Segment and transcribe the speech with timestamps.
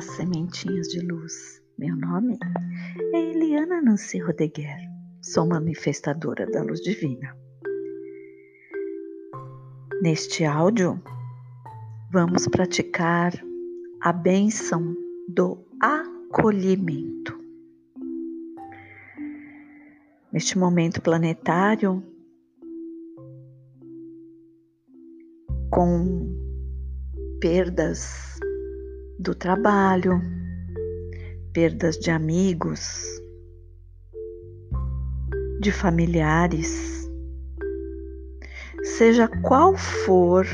[0.00, 1.60] Sementinhas de luz.
[1.76, 2.38] Meu nome
[3.12, 4.78] é Eliana Nancy Rodeguer.
[5.20, 7.36] Sou manifestadora da luz divina.
[10.00, 11.02] Neste áudio,
[12.12, 13.32] vamos praticar
[14.00, 14.94] a bênção
[15.28, 17.36] do acolhimento.
[20.32, 22.02] Neste momento planetário,
[25.70, 26.28] com
[27.40, 28.27] perdas
[29.18, 30.22] do trabalho,
[31.52, 33.20] perdas de amigos,
[35.60, 37.10] de familiares,
[38.96, 40.46] seja qual for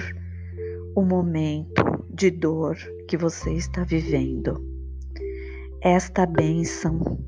[0.96, 4.64] o momento de dor que você está vivendo,
[5.82, 7.18] esta bênção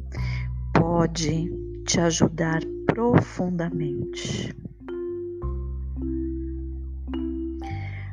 [0.73, 1.53] pode
[1.85, 4.57] te ajudar profundamente.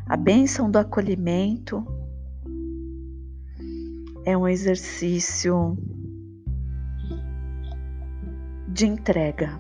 [0.07, 1.92] A bênção do acolhimento
[4.25, 5.77] é um exercício
[8.67, 9.59] de entrega,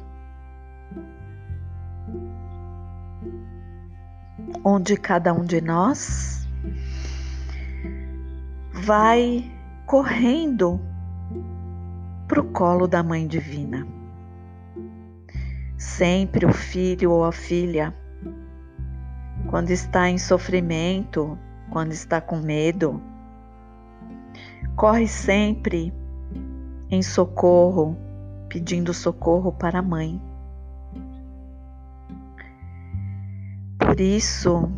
[4.63, 6.47] onde cada um de nós
[8.71, 9.51] vai
[9.85, 10.79] correndo
[12.27, 13.85] para o colo da Mãe Divina.
[15.77, 17.93] Sempre o filho ou a filha,
[19.47, 21.37] quando está em sofrimento,
[21.69, 23.01] quando está com medo,
[24.75, 25.93] corre sempre
[26.89, 27.97] em socorro,
[28.49, 30.21] pedindo socorro para a mãe.
[33.77, 34.69] Por isso,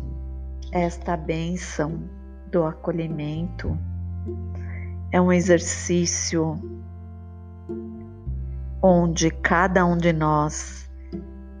[0.72, 2.00] esta bênção
[2.50, 3.76] do acolhimento
[5.12, 6.58] é um exercício
[8.82, 10.90] onde cada um de nós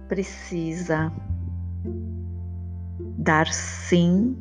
[0.08, 1.12] precisa
[3.18, 4.36] dar sim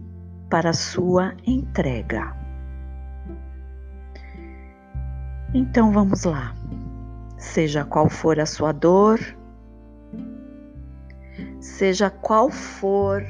[0.49, 2.44] para a sua entrega.
[5.53, 6.53] Então vamos lá.
[7.37, 9.19] Seja qual for a sua dor,
[11.59, 13.23] seja qual for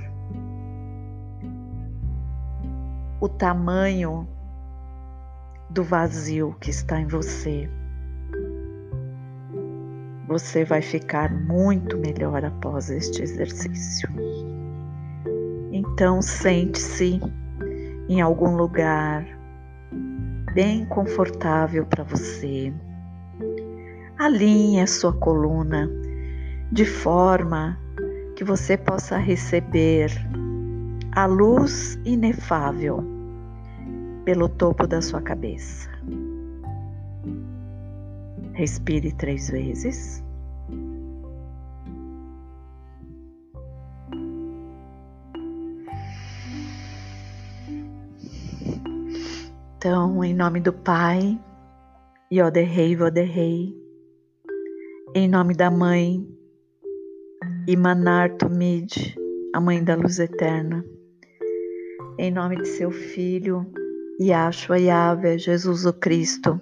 [3.19, 4.27] o tamanho
[5.69, 7.69] do vazio que está em você,
[10.27, 14.09] você vai ficar muito melhor após este exercício.
[15.71, 17.19] Então, sente-se
[18.07, 19.34] em algum lugar
[20.55, 22.73] bem confortável para você.
[24.17, 25.89] Alinhe a sua coluna
[26.71, 27.77] de forma
[28.37, 30.09] que você possa receber
[31.11, 33.03] a luz inefável
[34.23, 35.89] pelo topo da sua cabeça.
[38.53, 40.23] Respire três vezes.
[49.87, 51.39] Então, em nome do Pai,
[52.33, 53.71] Yoderrei, Voderrei,
[55.13, 56.27] em nome da Mãe,
[57.67, 59.15] Imanar Tumid,
[59.53, 60.83] a Mãe da Luz Eterna,
[62.17, 63.71] em nome de seu Filho,
[64.19, 66.59] Yahshua Yahvé, Jesus o Cristo,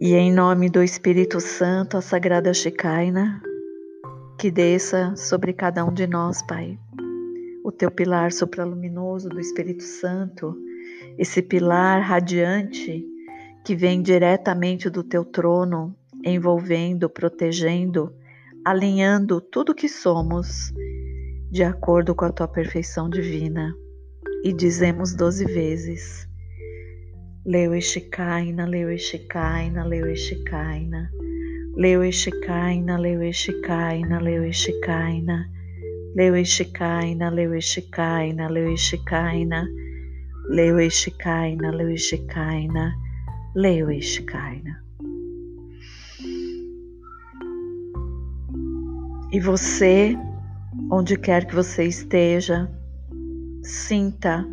[0.00, 3.40] e em nome do Espírito Santo, a Sagrada Shekinah,
[4.36, 6.76] que desça sobre cada um de nós, Pai
[7.64, 10.54] o teu pilar supraluminoso do Espírito Santo,
[11.16, 13.02] esse pilar radiante
[13.64, 18.14] que vem diretamente do teu trono, envolvendo, protegendo,
[18.62, 20.70] alinhando tudo que somos
[21.50, 23.74] de acordo com a tua perfeição divina.
[24.44, 26.28] E dizemos doze vezes:
[27.46, 31.10] Leu Eshikaina, Leu Eshikaina, Leu Eshikaina,
[31.74, 35.48] Leu Eshikaina, Leu Eshikaina, Leu Eshikaina.
[36.16, 39.66] Leuishikaina, Leuishikaina, Leuishikaina,
[40.48, 42.94] Leuishikaina, Leuishikaina,
[43.56, 44.84] Leuishikaina.
[49.32, 50.16] E você,
[50.88, 52.70] onde quer que você esteja,
[53.62, 54.46] sinta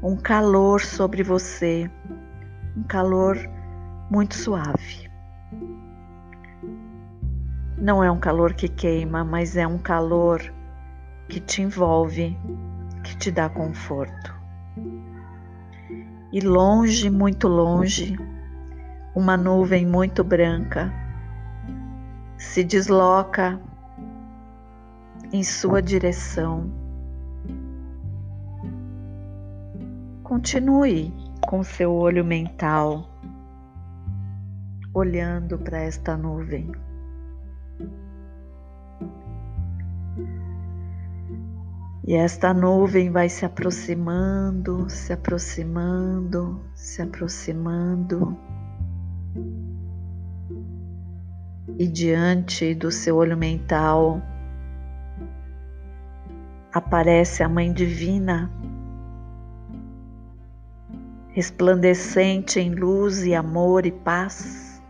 [0.00, 1.90] um calor sobre você,
[2.76, 3.36] um calor
[4.08, 5.11] muito suave.
[7.82, 10.40] Não é um calor que queima, mas é um calor
[11.28, 12.38] que te envolve,
[13.02, 14.32] que te dá conforto.
[16.32, 18.16] E longe, muito longe,
[19.16, 20.92] uma nuvem muito branca
[22.36, 23.60] se desloca
[25.32, 26.70] em sua direção.
[30.22, 31.12] Continue
[31.48, 33.10] com seu olho mental
[34.94, 36.70] olhando para esta nuvem.
[42.04, 48.36] E esta nuvem vai se aproximando, se aproximando, se aproximando.
[51.78, 54.20] E diante do seu olho mental
[56.72, 58.50] aparece a Mãe Divina,
[61.28, 64.82] resplandecente em luz e amor e paz,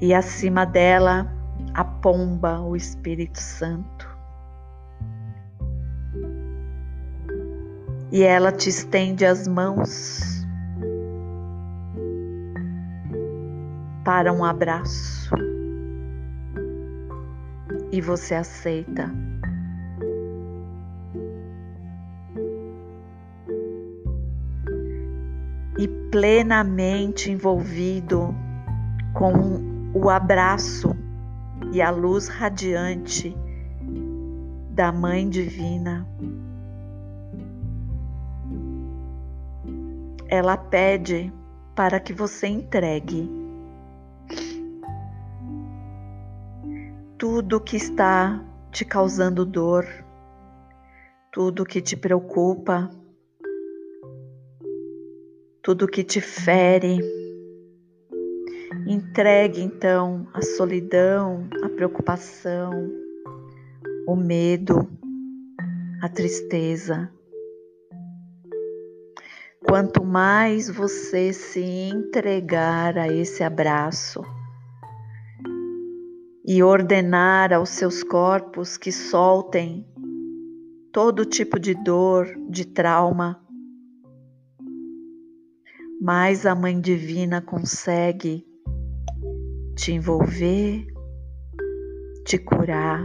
[0.00, 1.30] e acima dela
[1.74, 3.95] a pomba, o Espírito Santo.
[8.10, 10.46] E ela te estende as mãos
[14.04, 15.34] para um abraço
[17.90, 19.12] e você aceita.
[25.78, 28.34] E plenamente envolvido
[29.12, 30.96] com o abraço
[31.72, 33.36] e a luz radiante
[34.70, 36.06] da Mãe Divina.
[40.28, 41.32] Ela pede
[41.74, 43.46] para que você entregue
[47.18, 49.86] tudo que está te causando dor,
[51.32, 52.90] tudo que te preocupa,
[55.62, 56.98] tudo que te fere.
[58.86, 62.70] Entregue então a solidão, a preocupação,
[64.06, 64.88] o medo,
[66.02, 67.10] a tristeza.
[69.68, 74.22] Quanto mais você se entregar a esse abraço
[76.46, 79.84] e ordenar aos seus corpos que soltem
[80.92, 83.44] todo tipo de dor, de trauma,
[86.00, 88.46] mais a Mãe Divina consegue
[89.74, 90.86] te envolver,
[92.24, 93.04] te curar.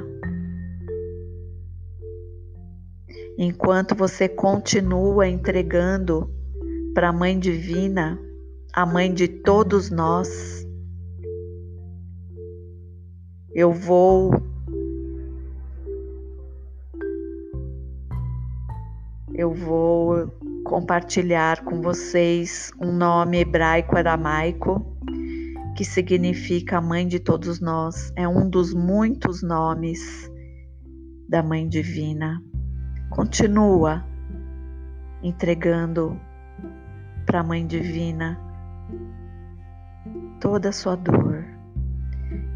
[3.35, 6.40] Enquanto você continua entregando
[6.93, 8.19] para a Mãe Divina,
[8.73, 10.65] a Mãe de todos nós,
[13.53, 14.31] eu vou
[19.33, 20.27] eu vou
[20.65, 24.85] compartilhar com vocês um nome hebraico aramaico
[25.75, 28.11] que significa Mãe de todos nós.
[28.15, 30.29] É um dos muitos nomes
[31.29, 32.43] da Mãe Divina.
[33.09, 34.05] Continua
[35.23, 36.19] entregando
[37.31, 38.37] para a Mãe Divina
[40.41, 41.45] toda a sua dor.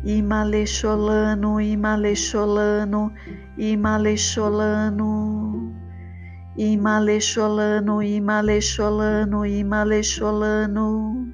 [0.04, 3.10] Imalecholano, Imalecholano,
[3.57, 5.74] Imalecholano,
[6.57, 11.25] Imalecholano, Imalecholano, Imalecholano.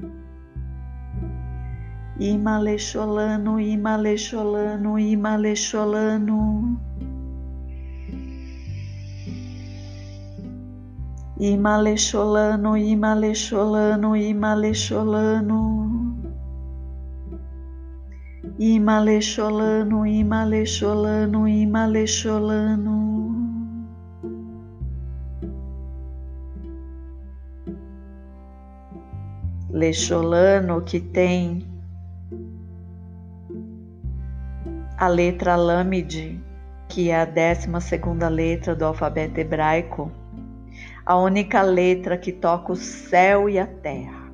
[2.20, 6.91] Imalecholano, Imalecholano, Imalecholano.
[11.42, 15.60] Imalecholano, Imalecholano, Imalecholano.
[18.60, 22.98] Imalecholano, Imalecholano, Imalecholano.
[29.72, 31.68] Lecholano que tem
[34.96, 36.40] a letra Lâmide,
[36.88, 40.12] que é a décima segunda letra do alfabeto hebraico,
[41.06, 44.32] a única letra que toca o céu e a terra.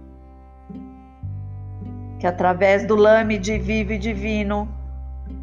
[2.19, 4.67] Que através do Lâmide vive divino,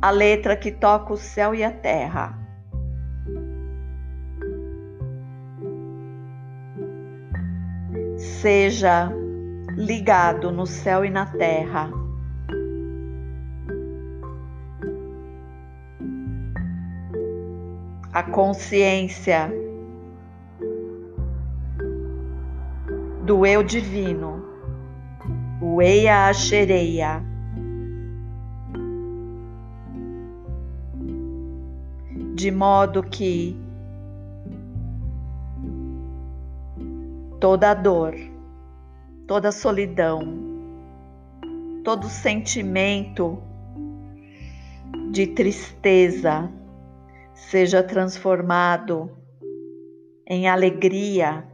[0.03, 2.39] a letra que toca o céu e a terra.
[8.17, 9.11] Seja
[9.77, 11.91] ligado no céu e na terra
[18.13, 19.64] a consciência
[23.25, 24.45] do eu divino,
[25.59, 27.23] o Eia Achereia.
[32.35, 33.57] De modo que
[37.41, 38.15] toda dor,
[39.27, 40.21] toda solidão,
[41.83, 43.43] todo sentimento
[45.11, 46.53] de tristeza,
[47.33, 49.11] seja transformado
[50.27, 51.54] em alegria,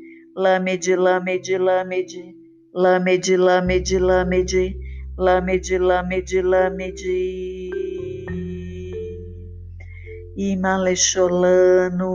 [0.35, 2.11] lamed, lamed, lamed,
[2.73, 4.63] lamed, lamed, lamed,
[5.17, 6.99] lamed, lamed, lamed.
[10.37, 12.11] Imalecholano.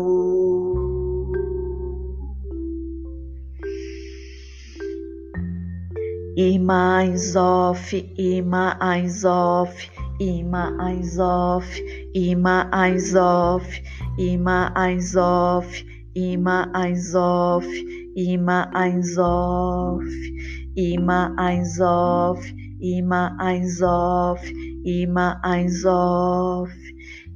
[6.38, 9.74] Ima eins off, ima eins off,
[10.20, 11.64] ima eins off,
[12.14, 13.66] ima eins off,
[14.18, 15.82] ima eins off,
[16.14, 17.64] ima eins off,
[18.16, 20.02] Ima Einzof,
[20.74, 22.40] Ima Einzof,
[22.80, 24.40] Ima Einzof,
[24.86, 26.70] Ima Einzof,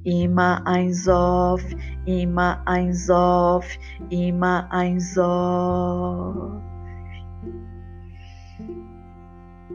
[0.07, 1.63] Ima Einzof,
[2.07, 3.67] Ima Einzof,
[4.11, 6.63] Ima Einzof.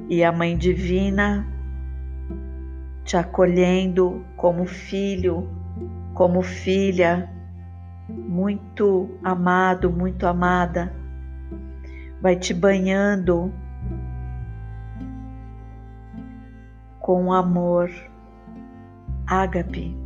[0.10, 1.46] E a Mãe Divina
[3.04, 5.48] te acolhendo como filho,
[6.16, 7.35] como filha
[8.08, 10.94] muito amado, muito amada,
[12.22, 13.54] vai te banhando
[17.00, 17.90] com amor.
[19.28, 20.06] Ágape.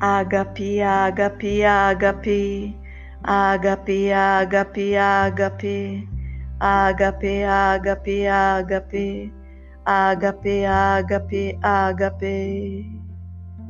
[0.00, 2.76] agape, agape, agape,
[3.24, 5.86] agape, agape, agape,
[6.60, 9.32] agape, agape,
[9.86, 12.88] agape, agape, agape, agape,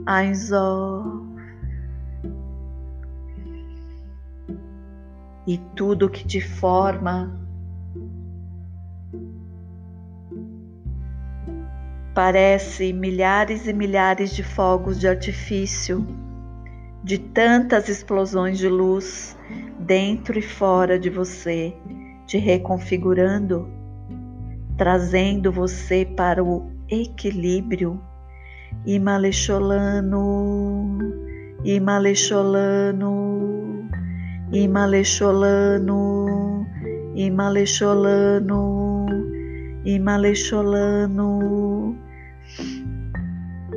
[0.06, 1.27] agape
[5.48, 7.34] E tudo que te forma
[12.14, 16.06] parece milhares e milhares de fogos de artifício,
[17.02, 19.38] de tantas explosões de luz
[19.78, 21.74] dentro e fora de você,
[22.26, 23.78] te reconfigurando
[24.78, 28.00] trazendo você para o equilíbrio.
[28.86, 30.98] Imalecholano,
[31.64, 33.57] Imalecholano,
[34.50, 36.64] Imalecholano,
[37.14, 39.06] Imalecholano,
[39.84, 41.94] Imalecholano,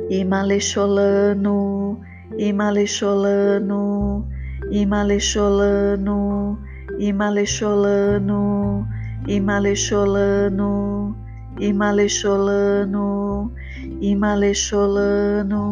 [0.08, 2.00] Imalecholano,
[2.38, 4.24] Imalecholano,
[4.70, 6.58] Imalecholano,
[6.98, 8.88] Imalecholano,
[9.28, 11.14] Imalecholano,
[11.60, 13.52] Imalecholano,
[14.00, 15.64] Imalecholano,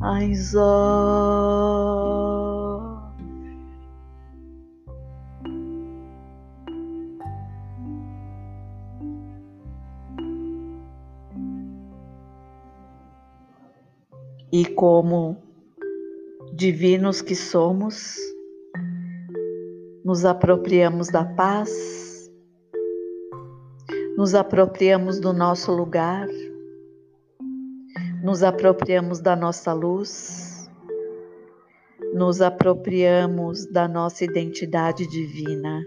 [0.00, 1.93] Aizó.
[14.56, 15.36] E como
[16.54, 18.14] divinos que somos,
[20.04, 22.30] nos apropriamos da paz,
[24.16, 26.28] nos apropriamos do nosso lugar,
[28.22, 30.70] nos apropriamos da nossa luz,
[32.14, 35.84] nos apropriamos da nossa identidade divina.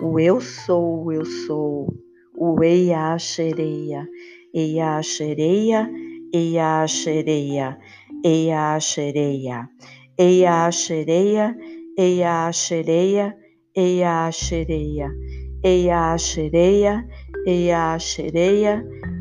[0.00, 1.94] O eu sou, o eu sou,
[2.34, 4.08] o Eia Xereia,
[6.34, 7.78] Eia Xereia,
[8.24, 9.68] Eia Xereia,
[10.18, 11.54] Eia Xereia,
[11.98, 13.34] Eia Xereia,
[13.74, 15.10] Eia xereia,
[15.64, 17.02] eia xereia,
[17.56, 18.76] eia xereia,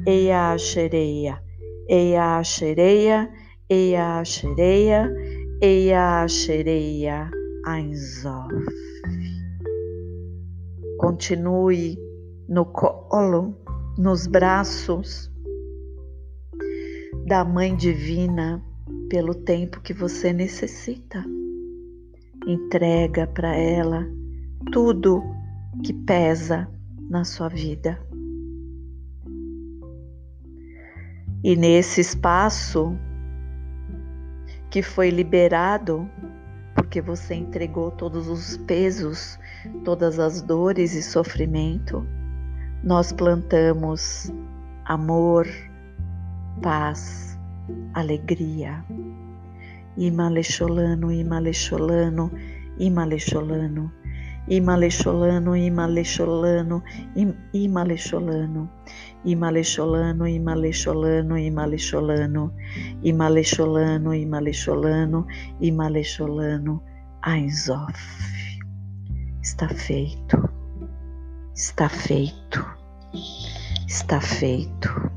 [0.06, 1.42] eia xereia,
[1.88, 3.30] eia xereia,
[3.70, 5.10] eia xereia,
[5.62, 7.32] eia xereia.
[11.00, 11.98] Continue
[12.50, 13.56] no colo,
[13.98, 15.31] nos braços
[17.32, 18.62] da Mãe Divina
[19.10, 21.24] pelo tempo que você necessita
[22.46, 24.06] entrega para ela
[24.74, 25.24] tudo
[25.82, 26.70] que pesa
[27.10, 27.98] na sua vida.
[31.42, 32.98] E nesse espaço
[34.70, 36.10] que foi liberado,
[36.76, 39.40] porque você entregou todos os pesos,
[39.86, 42.06] todas as dores e sofrimento,
[42.84, 44.30] nós plantamos
[44.84, 45.48] amor,
[46.62, 47.38] paz,
[47.94, 48.86] alegria.
[49.98, 52.32] Imalecholano, Imalecholano,
[52.78, 53.92] Imalecholano,
[54.48, 56.84] Imalecholano, Imalecholano,
[57.54, 58.70] Imalecholano,
[59.24, 62.54] Imalecholano, Imalecholano, Imalecholano,
[63.04, 65.28] Imalecholano, Imalecholano,
[65.60, 66.84] Imalecholano,
[67.24, 68.00] Ainzof.
[69.42, 70.50] Está feito,
[71.54, 72.66] está feito,
[73.88, 75.11] está feito,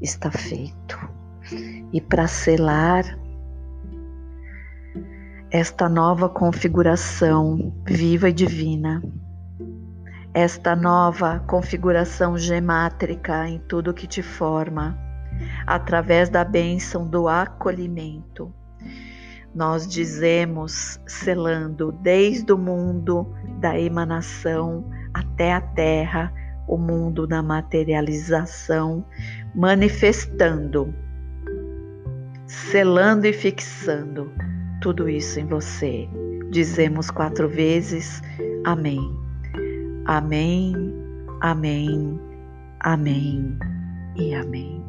[0.00, 0.98] está feito.
[1.92, 3.04] E para selar
[5.50, 9.02] esta nova configuração viva e divina,
[10.32, 14.96] esta nova configuração gemátrica em tudo que te forma,
[15.66, 18.54] através da bênção do acolhimento.
[19.52, 26.32] Nós dizemos, selando desde o mundo da emanação até a terra,
[26.70, 29.04] o mundo da materialização,
[29.52, 30.94] manifestando,
[32.46, 34.32] selando e fixando
[34.80, 36.08] tudo isso em você.
[36.50, 38.22] Dizemos quatro vezes:
[38.64, 39.00] Amém.
[40.06, 40.74] Amém,
[41.40, 42.20] Amém,
[42.80, 43.58] Amém
[44.16, 44.79] e Amém.